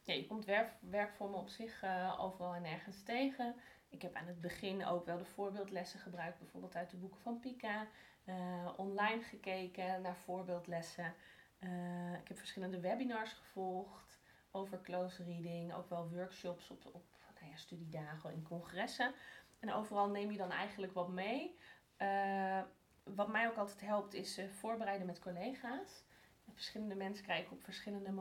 Ja, 0.00 0.14
je 0.14 0.26
komt 0.26 0.44
werk, 0.44 0.72
werkvormen 0.80 1.38
op 1.38 1.48
zich 1.48 1.82
eh, 1.82 2.16
overal 2.20 2.54
en 2.54 2.62
nergens 2.62 3.02
tegen. 3.02 3.54
Ik 3.88 4.02
heb 4.02 4.14
aan 4.14 4.26
het 4.26 4.40
begin 4.40 4.84
ook 4.86 5.04
wel 5.06 5.18
de 5.18 5.24
voorbeeldlessen 5.24 6.00
gebruikt, 6.00 6.38
bijvoorbeeld 6.38 6.76
uit 6.76 6.90
de 6.90 6.96
boeken 6.96 7.20
van 7.20 7.40
Pika. 7.40 7.86
eh, 8.24 8.68
online 8.76 9.22
gekeken 9.22 10.00
naar 10.00 10.16
voorbeeldlessen. 10.16 11.14
Eh, 11.58 12.12
ik 12.12 12.28
heb 12.28 12.38
verschillende 12.38 12.80
webinars 12.80 13.32
gevolgd 13.32 14.18
over 14.50 14.80
close 14.80 15.24
reading. 15.24 15.74
Ook 15.74 15.88
wel 15.88 16.10
workshops 16.10 16.70
op, 16.70 16.86
op 16.92 17.04
nou 17.40 17.50
ja, 17.50 17.56
studiedagen 17.56 18.32
in 18.32 18.42
congressen. 18.42 19.14
En 19.58 19.72
overal 19.72 20.08
neem 20.08 20.30
je 20.30 20.38
dan 20.38 20.50
eigenlijk 20.50 20.92
wat 20.92 21.08
mee. 21.08 21.58
Eh, 21.96 22.62
wat 23.04 23.28
mij 23.28 23.48
ook 23.48 23.56
altijd 23.56 23.80
helpt 23.80 24.14
is 24.14 24.38
eh, 24.38 24.48
voorbereiden 24.48 25.06
met 25.06 25.18
collega's. 25.18 26.04
Verschillende 26.52 26.94
mensen 26.94 27.24
kijken 27.24 27.52
op 27.52 27.64
verschillende 27.64 28.12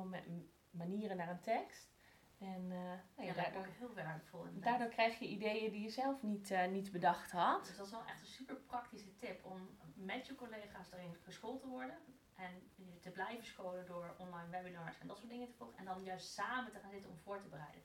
manieren 0.71 1.17
naar 1.17 1.29
een 1.29 1.41
tekst. 1.41 1.93
En 2.39 2.71
eh, 2.71 2.77
nou 3.15 3.27
ja, 3.27 3.33
daardoor, 3.33 3.61
ook 3.61 3.67
heel 3.77 3.93
waardevol. 3.93 4.45
inderdaad. 4.45 4.63
daardoor 4.69 4.89
krijg 4.89 5.19
je 5.19 5.27
ideeën 5.27 5.71
die 5.71 5.81
je 5.81 5.89
zelf 5.89 6.21
niet, 6.21 6.53
niet 6.69 6.91
bedacht 6.91 7.31
had. 7.31 7.65
Dus 7.65 7.77
dat 7.77 7.85
is 7.85 7.91
wel 7.91 8.05
echt 8.05 8.21
een 8.21 8.27
super 8.27 8.55
praktische 8.55 9.15
tip 9.15 9.45
om 9.45 9.77
met 9.93 10.27
je 10.27 10.35
collega's 10.35 10.89
daarin 10.89 11.15
geschoold 11.23 11.59
te 11.59 11.67
worden. 11.67 11.97
En 12.35 12.71
je 12.75 12.99
te 12.99 13.09
blijven 13.09 13.45
scholen 13.45 13.85
door 13.85 14.15
online 14.17 14.49
webinars 14.49 14.99
en 14.99 15.07
dat 15.07 15.17
soort 15.17 15.29
dingen 15.29 15.47
te 15.47 15.53
volgen. 15.57 15.77
En 15.77 15.85
dan 15.85 16.03
juist 16.03 16.33
samen 16.33 16.71
te 16.71 16.79
gaan 16.79 16.91
zitten 16.91 17.09
om 17.09 17.17
voor 17.23 17.41
te 17.41 17.47
bereiden. 17.47 17.81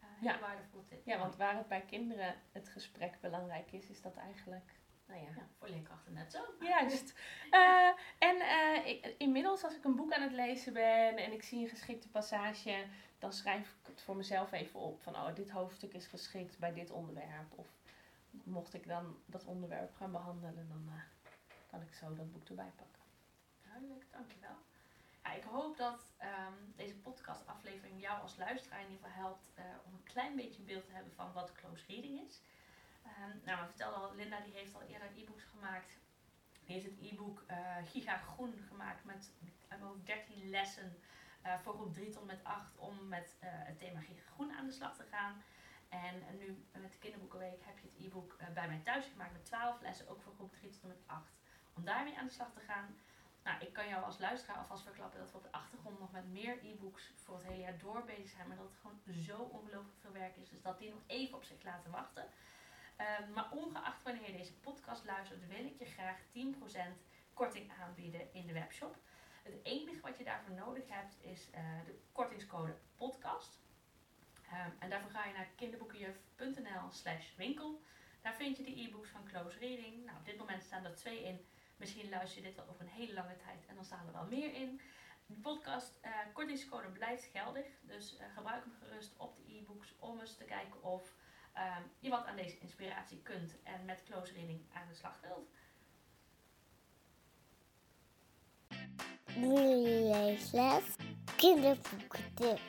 Uh, 0.00 0.06
heel 0.20 0.30
Ja. 0.32 0.38
waardevolle 0.38 0.84
tip. 0.84 1.06
Ja, 1.06 1.18
want 1.18 1.36
waar 1.36 1.56
het 1.56 1.68
bij 1.68 1.80
kinderen 1.84 2.34
het 2.52 2.68
gesprek 2.68 3.20
belangrijk 3.20 3.72
is, 3.72 3.88
is 3.88 4.00
dat 4.02 4.16
eigenlijk, 4.16 4.72
nou 5.06 5.20
ja, 5.20 5.28
Ja, 5.36 5.46
voor 5.58 5.68
leerkrachten 5.68 6.12
net 6.12 6.32
zo. 6.32 6.44
Juist. 6.68 7.18
Eh, 7.50 7.88
en 8.18 8.40
eh, 8.40 8.86
ik- 8.86 9.14
inmiddels, 9.18 9.64
als 9.64 9.76
ik 9.76 9.84
een 9.84 9.96
boek 9.96 10.12
aan 10.12 10.22
het 10.22 10.32
lezen 10.32 10.72
ben 10.72 11.16
en 11.16 11.32
ik 11.32 11.42
zie 11.42 11.62
een 11.62 11.68
geschikte 11.68 12.08
passage, 12.10 12.86
dan 13.18 13.32
schrijf 13.32 13.68
ik 13.80 13.86
het 13.86 14.02
voor 14.02 14.16
mezelf 14.16 14.52
even 14.52 14.80
op. 14.80 15.02
Van, 15.02 15.14
oh, 15.16 15.34
dit 15.34 15.50
hoofdstuk 15.50 15.92
is 15.92 16.06
geschikt 16.06 16.58
bij 16.58 16.72
dit 16.72 16.90
onderwerp. 16.90 17.52
Of 17.58 17.68
mocht 18.30 18.74
ik 18.74 18.86
dan 18.86 19.18
dat 19.26 19.44
onderwerp 19.44 19.94
gaan 19.94 20.12
behandelen, 20.12 20.68
dan 20.68 20.88
eh, 20.88 21.02
kan 21.66 21.82
ik 21.82 21.94
zo 21.94 22.14
dat 22.14 22.32
boek 22.32 22.48
erbij 22.48 22.72
pakken. 22.76 23.02
Duidelijk, 23.74 24.06
dankjewel. 24.10 24.56
ik 25.36 25.42
hoop 25.42 25.76
dat 25.76 26.12
ehm, 26.18 26.52
deze 26.76 26.96
podcastaflevering 26.96 28.00
jou 28.00 28.20
als 28.20 28.36
luisteraar 28.36 28.80
in 28.80 28.90
ieder 28.90 29.06
geval 29.06 29.22
helpt 29.22 29.50
eh, 29.54 29.64
om 29.84 29.94
een 29.94 30.02
klein 30.02 30.36
beetje 30.36 30.58
een 30.58 30.66
beeld 30.66 30.84
te 30.86 30.92
hebben 30.92 31.12
van 31.12 31.32
wat 31.32 31.52
close 31.52 31.84
reading 31.86 32.20
is. 32.20 32.40
Um, 33.06 33.40
nou, 33.44 33.60
we 33.60 33.66
vertelden 33.66 33.98
al, 33.98 34.14
Linda 34.14 34.40
die 34.40 34.52
heeft 34.52 34.74
al 34.74 34.82
eerder 34.82 35.08
e-books 35.16 35.44
gemaakt. 35.44 35.98
Die 36.64 36.74
heeft 36.74 36.86
het 36.86 37.00
e-book 37.00 37.44
uh, 37.50 37.76
Giga 37.84 38.16
Groen 38.16 38.64
gemaakt 38.68 39.04
met 39.04 39.30
uh, 39.72 39.88
13 40.04 40.50
lessen 40.50 40.98
uh, 41.46 41.58
voor 41.58 41.74
groep 41.74 41.94
3 41.94 42.10
tot 42.10 42.26
met 42.26 42.44
8 42.44 42.76
om 42.76 43.08
met 43.08 43.36
het 43.40 43.78
thema 43.78 44.00
Giga 44.00 44.22
Groen 44.34 44.52
aan 44.52 44.66
de 44.66 44.72
slag 44.72 44.96
te 44.96 45.04
gaan. 45.10 45.42
En 45.88 46.38
nu 46.38 46.64
met 46.72 46.92
de 46.92 46.98
kinderboekenweek 46.98 47.64
heb 47.64 47.78
je 47.78 47.88
het 47.88 48.06
e-book 48.06 48.36
bij 48.54 48.68
mij 48.68 48.80
thuis 48.84 49.06
gemaakt 49.06 49.32
met 49.32 49.44
12 49.44 49.80
lessen, 49.80 50.08
ook 50.08 50.22
voor 50.22 50.34
groep 50.34 50.52
3 50.52 50.70
tot 50.70 50.82
met 50.82 51.02
8. 51.06 51.32
Om 51.74 51.84
daarmee 51.84 52.18
aan 52.18 52.26
de 52.26 52.32
slag 52.32 52.52
te 52.52 52.60
gaan. 52.60 52.96
Nou, 53.44 53.60
ik 53.60 53.72
kan 53.72 53.88
jou 53.88 54.04
als 54.04 54.18
luisteraar 54.18 54.56
alvast 54.56 54.82
verklappen 54.82 55.20
dat 55.20 55.30
we 55.30 55.36
op 55.36 55.42
de 55.42 55.52
achtergrond 55.52 55.98
nog 55.98 56.12
met 56.12 56.32
meer 56.32 56.58
e-books 56.64 57.12
voor 57.14 57.36
het 57.36 57.46
hele 57.46 57.60
jaar 57.60 57.78
door 57.78 58.04
bezig 58.04 58.28
zijn. 58.28 58.48
Maar 58.48 58.56
dat 58.56 58.66
het 58.66 58.80
gewoon 58.80 59.24
zo 59.24 59.36
ongelooflijk 59.36 59.98
veel 60.00 60.12
werk 60.12 60.36
is. 60.36 60.48
Dus 60.48 60.62
dat 60.62 60.78
die 60.78 60.90
nog 60.90 61.02
even 61.06 61.36
op 61.36 61.44
zich 61.44 61.62
laten 61.62 61.90
wachten. 61.90 62.24
Um, 62.98 63.32
maar 63.32 63.50
ongeacht 63.50 64.02
wanneer 64.02 64.26
je 64.26 64.36
deze 64.36 64.54
podcast 64.54 65.04
luistert, 65.04 65.46
wil 65.46 65.64
ik 65.64 65.78
je 65.78 65.84
graag 65.84 66.18
10% 66.18 66.20
korting 67.34 67.72
aanbieden 67.82 68.32
in 68.32 68.46
de 68.46 68.52
webshop. 68.52 68.96
Het 69.42 69.54
enige 69.62 70.00
wat 70.00 70.18
je 70.18 70.24
daarvoor 70.24 70.54
nodig 70.54 70.88
hebt 70.88 71.16
is 71.20 71.48
uh, 71.50 71.84
de 71.84 71.98
kortingscode 72.12 72.76
podcast. 72.96 73.58
Um, 74.52 74.74
en 74.78 74.90
daarvoor 74.90 75.10
ga 75.10 75.24
je 75.24 75.32
naar 75.32 75.48
kinderboekenjuf.nl 75.56 76.90
slash 76.90 77.34
winkel. 77.36 77.82
Daar 78.20 78.34
vind 78.34 78.56
je 78.56 78.62
de 78.62 78.80
e-books 78.80 79.08
van 79.08 79.24
Close 79.24 79.58
Reading. 79.58 80.04
Nou, 80.04 80.18
op 80.18 80.24
dit 80.24 80.38
moment 80.38 80.62
staan 80.62 80.84
er 80.84 80.94
twee 80.94 81.24
in. 81.24 81.46
Misschien 81.76 82.08
luister 82.08 82.42
je 82.42 82.48
dit 82.48 82.56
wel 82.56 82.68
over 82.68 82.80
een 82.80 82.92
hele 82.92 83.12
lange 83.12 83.36
tijd 83.36 83.66
en 83.66 83.74
dan 83.74 83.84
staan 83.84 84.06
er 84.06 84.12
wel 84.12 84.26
meer 84.26 84.54
in. 84.54 84.80
De 85.26 85.34
podcast 85.34 85.98
uh, 86.04 86.10
kortingscode 86.32 86.88
blijft 86.88 87.24
geldig. 87.24 87.66
Dus 87.80 88.14
uh, 88.14 88.20
gebruik 88.34 88.64
hem 88.64 88.74
gerust 88.80 89.14
op 89.16 89.36
de 89.36 89.56
e-books 89.56 89.94
om 89.98 90.20
eens 90.20 90.36
te 90.36 90.44
kijken 90.44 90.82
of 90.82 91.14
uh, 91.56 91.76
je 91.98 92.10
wat 92.10 92.26
aan 92.26 92.36
deze 92.36 92.58
inspiratie 92.58 93.22
kunt 93.22 93.62
en 93.62 93.84
met 93.84 94.02
close 94.04 94.32
reading 94.32 94.60
aan 94.72 94.88
de 94.88 94.94
slag 94.94 95.20
wilt. 95.20 95.48
Kinderboekentip. 101.36 102.60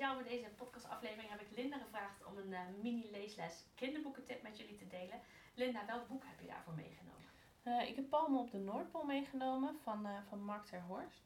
Speciaal 0.00 0.20
voor 0.20 0.30
deze 0.30 0.48
podcastaflevering 0.56 1.30
heb 1.30 1.40
ik 1.40 1.56
Linda 1.56 1.78
gevraagd 1.78 2.24
om 2.24 2.36
een 2.36 2.50
uh, 2.50 2.60
mini 2.82 3.10
leesles 3.10 3.64
kinderboekentip 3.74 4.42
met 4.42 4.58
jullie 4.58 4.76
te 4.76 4.86
delen. 4.86 5.20
Linda, 5.54 5.86
welk 5.86 6.08
boek 6.08 6.24
heb 6.26 6.40
je 6.40 6.46
daarvoor 6.46 6.74
meegenomen? 6.74 7.28
Uh, 7.64 7.88
ik 7.88 7.96
heb 7.96 8.08
Palmen 8.08 8.40
op 8.40 8.50
de 8.50 8.58
Noordpool 8.58 9.04
meegenomen 9.04 9.78
van, 9.82 10.06
uh, 10.06 10.18
van 10.28 10.42
Mark 10.42 10.64
ter 10.64 10.82
Horst. 10.82 11.22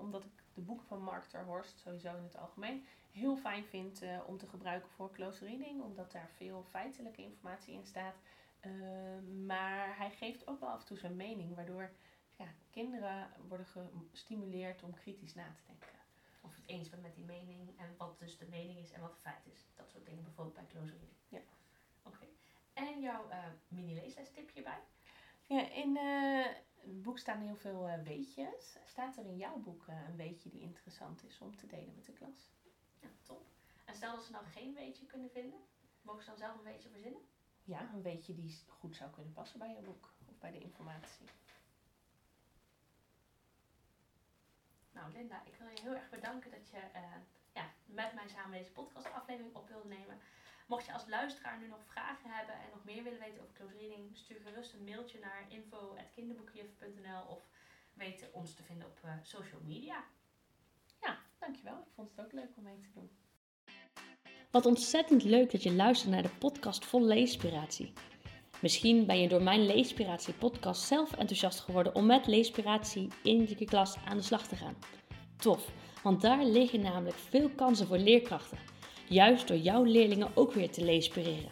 omdat 0.00 0.24
ik 0.24 0.42
de 0.54 0.60
boeken 0.60 0.86
van 0.86 1.02
Mark 1.02 1.24
ter 1.24 1.44
Horst 1.44 1.78
sowieso 1.78 2.16
in 2.16 2.22
het 2.22 2.38
algemeen 2.38 2.86
heel 3.10 3.36
fijn 3.36 3.64
vind 3.64 4.02
om 4.26 4.38
te 4.38 4.46
gebruiken 4.46 4.90
voor 4.90 5.10
close 5.12 5.44
reading. 5.44 5.82
Omdat 5.82 6.12
daar 6.12 6.30
veel 6.36 6.66
feitelijke 6.70 7.22
informatie 7.22 7.74
in 7.74 7.86
staat. 7.86 8.16
maar 9.46 9.96
hij 9.96 10.10
geeft 10.10 10.46
ook 10.46 10.60
wel 10.60 10.70
af 10.70 10.80
en 10.80 10.86
toe 10.86 10.98
zijn 10.98 11.16
mening. 11.16 11.54
Waardoor 11.54 11.90
ja, 12.36 12.46
kinderen 12.70 13.30
worden 13.48 13.66
gestimuleerd 14.10 14.82
om 14.82 14.94
kritisch 14.94 15.34
na 15.34 15.54
te 15.54 15.62
denken 15.66 15.95
of 16.46 16.54
het 16.54 16.64
eens 16.66 16.88
bent 16.88 17.02
met 17.02 17.14
die 17.14 17.24
mening 17.24 17.78
en 17.78 17.94
wat 17.96 18.18
dus 18.18 18.38
de 18.38 18.46
mening 18.46 18.78
is 18.78 18.92
en 18.92 19.00
wat 19.00 19.10
het 19.10 19.20
feit 19.20 19.46
is. 19.46 19.66
Dat 19.74 19.90
soort 19.90 20.06
dingen 20.06 20.24
bijvoorbeeld 20.24 20.56
bij 20.56 20.66
close 20.66 20.90
reading. 20.90 21.12
Ja. 21.28 21.40
Oké. 22.02 22.26
En 22.72 23.00
jouw 23.00 23.28
uh, 23.30 23.44
mini 23.68 23.94
leesles 23.94 24.30
tip 24.30 24.52
hierbij? 24.52 24.80
Ja, 25.42 25.70
in 25.70 25.96
uh, 25.96 26.46
het 26.76 27.02
boek 27.02 27.18
staan 27.18 27.40
heel 27.40 27.56
veel 27.56 27.88
uh, 27.88 28.02
weetjes. 28.02 28.78
Staat 28.84 29.16
er 29.16 29.26
in 29.26 29.36
jouw 29.36 29.58
boek 29.58 29.84
een 29.86 30.16
weetje 30.16 30.48
die 30.48 30.60
interessant 30.60 31.24
is 31.24 31.40
om 31.40 31.56
te 31.56 31.66
delen 31.66 31.94
met 31.94 32.04
de 32.04 32.12
klas? 32.12 32.50
Ja, 33.00 33.08
top. 33.22 33.46
En 33.84 33.94
stel 33.94 34.14
dat 34.14 34.24
ze 34.24 34.32
nou 34.32 34.44
geen 34.44 34.74
weetje 34.74 35.06
kunnen 35.06 35.30
vinden, 35.30 35.60
mogen 36.02 36.22
ze 36.22 36.28
dan 36.28 36.38
zelf 36.38 36.58
een 36.58 36.64
weetje 36.64 36.88
verzinnen? 36.88 37.20
Ja, 37.64 37.90
een 37.94 38.02
weetje 38.02 38.34
die 38.34 38.58
goed 38.68 38.96
zou 38.96 39.10
kunnen 39.10 39.32
passen 39.32 39.58
bij 39.58 39.74
je 39.74 39.80
boek 39.80 40.14
of 40.28 40.38
bij 40.38 40.50
de 40.50 40.58
informatie. 40.58 41.26
Nou 44.96 45.12
Linda, 45.12 45.42
ik 45.44 45.54
wil 45.58 45.68
je 45.68 45.80
heel 45.82 45.94
erg 45.94 46.10
bedanken 46.10 46.50
dat 46.50 46.68
je 46.70 46.76
uh, 46.76 47.20
ja, 47.52 47.64
met 47.84 48.14
mij 48.14 48.28
samen 48.28 48.58
deze 48.58 48.72
podcastaflevering 48.72 49.54
op 49.54 49.68
wilde 49.68 49.88
nemen. 49.88 50.18
Mocht 50.66 50.86
je 50.86 50.92
als 50.92 51.06
luisteraar 51.06 51.58
nu 51.58 51.66
nog 51.66 51.84
vragen 51.84 52.30
hebben 52.30 52.54
en 52.54 52.70
nog 52.70 52.84
meer 52.84 53.02
willen 53.02 53.18
weten 53.18 53.42
over 53.42 53.54
close 53.54 53.76
reading, 53.78 54.16
stuur 54.16 54.40
gerust 54.40 54.72
een 54.74 54.84
mailtje 54.84 55.18
naar 55.18 55.44
info.kinderboekjuf.nl 55.48 57.22
of 57.28 57.48
weet 57.92 58.30
ons 58.32 58.54
te 58.54 58.62
vinden 58.62 58.86
op 58.88 58.98
uh, 59.04 59.12
social 59.22 59.60
media. 59.64 60.04
Ja, 61.00 61.18
dankjewel. 61.38 61.78
Ik 61.78 61.92
vond 61.94 62.10
het 62.10 62.20
ook 62.20 62.32
leuk 62.32 62.56
om 62.56 62.62
mee 62.62 62.80
te 62.80 62.90
doen. 62.94 63.10
Wat 64.50 64.66
ontzettend 64.66 65.22
leuk 65.22 65.50
dat 65.50 65.62
je 65.62 65.72
luistert 65.72 66.12
naar 66.12 66.22
de 66.22 66.36
podcast 66.38 66.84
vol 66.84 67.02
leespiratie. 67.02 67.92
Misschien 68.60 69.06
ben 69.06 69.20
je 69.20 69.28
door 69.28 69.42
mijn 69.42 69.66
Leespiratie 69.66 70.34
podcast 70.34 70.82
zelf 70.82 71.12
enthousiast 71.12 71.60
geworden 71.60 71.94
om 71.94 72.06
met 72.06 72.26
Leespiratie 72.26 73.08
in 73.22 73.48
je 73.58 73.64
klas 73.64 73.96
aan 74.04 74.16
de 74.16 74.22
slag 74.22 74.46
te 74.46 74.56
gaan. 74.56 74.76
Tof, 75.36 75.68
want 76.02 76.20
daar 76.20 76.44
liggen 76.44 76.80
namelijk 76.80 77.16
veel 77.16 77.50
kansen 77.56 77.86
voor 77.86 77.98
leerkrachten. 77.98 78.58
Juist 79.08 79.48
door 79.48 79.56
jouw 79.56 79.82
leerlingen 79.84 80.30
ook 80.34 80.52
weer 80.52 80.70
te 80.70 80.84
leespireren. 80.84 81.50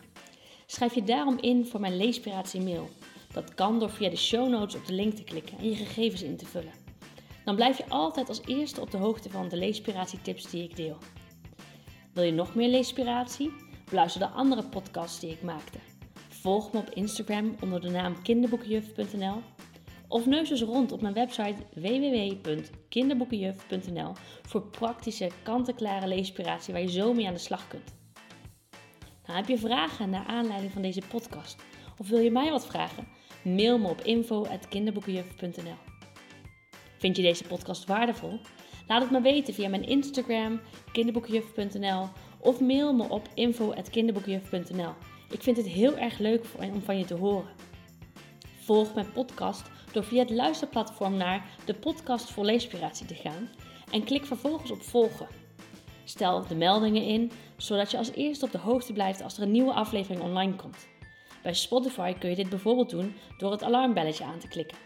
Schrijf 0.67 0.95
je 0.95 1.03
daarom 1.03 1.39
in 1.41 1.67
voor 1.67 1.81
mijn 1.81 1.97
Leespiratie 1.97 2.61
mail. 2.61 2.89
Dat 3.33 3.55
kan 3.55 3.79
door 3.79 3.91
via 3.91 4.11
de 4.11 4.17
show 4.17 4.49
notes 4.49 4.75
op 4.75 4.87
de 4.87 4.93
link 4.93 5.15
te 5.15 5.25
klikken 5.25 5.59
en 5.59 5.69
je 5.69 5.77
gegevens 5.77 6.23
in 6.23 6.37
te 6.37 6.47
vullen. 6.47 6.73
Dan 7.45 7.55
blijf 7.55 7.79
je 7.79 7.89
altijd 7.89 8.29
als 8.29 8.43
eerste 8.47 8.81
op 8.81 8.91
de 8.91 8.97
hoogte 8.97 9.31
van 9.31 9.49
de 9.49 9.57
Leespiratie 9.57 10.23
tips 10.23 10.51
die 10.51 10.63
ik 10.63 10.77
deel. 10.77 10.99
Wil 12.13 12.25
je 12.25 12.33
nog 12.33 12.55
meer 12.55 12.69
Leespiratie? 12.69 13.53
Beluister 13.85 14.21
de 14.21 14.29
andere 14.29 14.63
podcasts 14.63 15.21
die 15.21 15.31
ik 15.31 15.43
maakte. 15.43 15.79
Volg 16.45 16.73
me 16.73 16.79
op 16.79 16.91
Instagram 16.91 17.57
onder 17.61 17.81
de 17.81 17.91
naam 17.91 18.23
kinderboekenjuf.nl 18.23 19.43
of 20.09 20.27
neus 20.27 20.51
eens 20.51 20.63
rond 20.63 20.93
op 20.93 21.01
mijn 21.01 21.15
website 21.15 21.57
www.kinderboekenjuf.nl 21.75 24.13
voor 24.43 24.63
praktische, 24.63 25.31
kant-en-klare 25.43 26.07
leespiratie 26.07 26.73
waar 26.73 26.83
je 26.83 26.91
zo 26.91 27.13
mee 27.13 27.27
aan 27.27 27.33
de 27.33 27.39
slag 27.39 27.69
kunt. 27.69 27.95
Nou, 29.27 29.39
heb 29.39 29.49
je 29.49 29.59
vragen 29.59 30.11
naar 30.11 30.27
aanleiding 30.27 30.73
van 30.73 30.83
deze 30.83 31.03
podcast 31.09 31.63
of 31.99 32.09
wil 32.09 32.19
je 32.19 32.31
mij 32.31 32.51
wat 32.51 32.67
vragen? 32.67 33.07
Mail 33.43 33.79
me 33.79 33.89
op 33.89 34.01
info.kinderboekenjuf.nl 34.01 35.77
Vind 36.99 37.17
je 37.17 37.23
deze 37.23 37.45
podcast 37.45 37.87
waardevol? 37.87 38.41
Laat 38.87 39.03
het 39.03 39.11
me 39.11 39.21
weten 39.21 39.55
via 39.55 39.69
mijn 39.69 39.89
Instagram, 39.89 40.61
kinderboekenjuf.nl 40.93 42.09
of 42.39 42.61
mail 42.61 42.95
me 42.95 43.09
op 43.09 43.29
info.kinderboekenjuf.nl 43.35 44.95
ik 45.35 45.43
vind 45.43 45.57
het 45.57 45.67
heel 45.67 45.97
erg 45.97 46.19
leuk 46.19 46.45
om 46.73 46.83
van 46.83 46.99
je 46.99 47.05
te 47.05 47.15
horen. 47.15 47.51
Volg 48.59 48.95
mijn 48.95 49.13
podcast 49.13 49.71
door 49.93 50.05
via 50.05 50.19
het 50.19 50.31
luisterplatform 50.31 51.17
naar 51.17 51.47
de 51.65 51.75
podcast 51.75 52.31
voor 52.31 52.45
leespiratie 52.45 53.07
te 53.07 53.15
gaan 53.15 53.49
en 53.91 54.05
klik 54.05 54.25
vervolgens 54.25 54.71
op 54.71 54.83
volgen. 54.83 55.27
Stel 56.05 56.47
de 56.47 56.55
meldingen 56.55 57.03
in, 57.03 57.31
zodat 57.57 57.91
je 57.91 57.97
als 57.97 58.13
eerste 58.13 58.45
op 58.45 58.53
de 58.53 58.59
hoogte 58.59 58.93
blijft 58.93 59.23
als 59.23 59.37
er 59.37 59.43
een 59.43 59.51
nieuwe 59.51 59.73
aflevering 59.73 60.23
online 60.23 60.57
komt. 60.57 60.89
Bij 61.43 61.55
Spotify 61.55 62.13
kun 62.13 62.31
je 62.31 62.37
dit 62.37 62.49
bijvoorbeeld 62.49 62.91
doen 62.91 63.15
door 63.39 63.51
het 63.51 63.63
alarmbelletje 63.63 64.25
aan 64.25 64.39
te 64.39 64.49
klikken. 64.49 64.79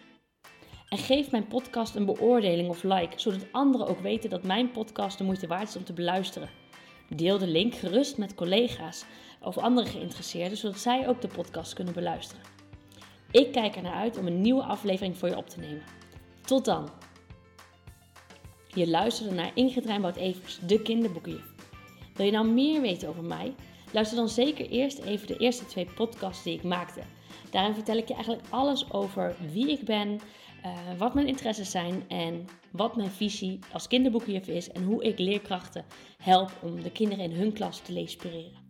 En 0.88 0.98
geef 0.98 1.30
mijn 1.30 1.46
podcast 1.46 1.94
een 1.94 2.06
beoordeling 2.06 2.68
of 2.68 2.82
like, 2.82 3.20
zodat 3.20 3.52
anderen 3.52 3.86
ook 3.86 4.00
weten 4.00 4.30
dat 4.30 4.42
mijn 4.42 4.70
podcast 4.70 5.18
de 5.18 5.24
moeite 5.24 5.46
waard 5.46 5.68
is 5.68 5.76
om 5.76 5.84
te 5.84 5.92
beluisteren. 5.92 6.50
Deel 7.08 7.38
de 7.38 7.46
link 7.46 7.74
gerust 7.74 8.18
met 8.18 8.34
collega's 8.34 9.04
of 9.42 9.58
andere 9.58 9.86
geïnteresseerden, 9.86 10.58
zodat 10.58 10.78
zij 10.78 11.08
ook 11.08 11.20
de 11.20 11.28
podcast 11.28 11.72
kunnen 11.72 11.94
beluisteren. 11.94 12.42
Ik 13.30 13.52
kijk 13.52 13.76
er 13.76 13.82
naar 13.82 13.94
uit 13.94 14.18
om 14.18 14.26
een 14.26 14.40
nieuwe 14.40 14.62
aflevering 14.62 15.16
voor 15.16 15.28
je 15.28 15.36
op 15.36 15.48
te 15.48 15.60
nemen. 15.60 15.82
Tot 16.40 16.64
dan! 16.64 16.88
Je 18.66 18.88
luisterde 18.88 19.34
naar 19.34 19.50
Ingrid 19.54 19.86
Rijnboud-Evers, 19.86 20.58
de 20.66 20.82
kinderboekenjuf. 20.82 21.54
Wil 22.14 22.26
je 22.26 22.32
nou 22.32 22.48
meer 22.48 22.80
weten 22.80 23.08
over 23.08 23.24
mij? 23.24 23.54
Luister 23.92 24.16
dan 24.16 24.28
zeker 24.28 24.68
eerst 24.68 24.98
even 24.98 25.26
de 25.26 25.36
eerste 25.36 25.66
twee 25.66 25.86
podcasts 25.94 26.42
die 26.42 26.54
ik 26.54 26.62
maakte. 26.62 27.00
Daarin 27.50 27.74
vertel 27.74 27.96
ik 27.96 28.08
je 28.08 28.14
eigenlijk 28.14 28.46
alles 28.50 28.92
over 28.92 29.36
wie 29.52 29.70
ik 29.70 29.84
ben, 29.84 30.08
uh, 30.64 30.78
wat 30.98 31.14
mijn 31.14 31.26
interesses 31.26 31.70
zijn 31.70 32.04
en 32.08 32.48
wat 32.72 32.96
mijn 32.96 33.10
visie 33.10 33.58
als 33.72 33.88
kinderboekenjuf 33.88 34.46
is 34.46 34.72
en 34.72 34.84
hoe 34.84 35.04
ik 35.04 35.18
leerkrachten 35.18 35.84
help 36.22 36.50
om 36.62 36.82
de 36.82 36.92
kinderen 36.92 37.24
in 37.24 37.36
hun 37.36 37.52
klas 37.52 37.80
te 37.80 37.92
leespireren. 37.92 38.67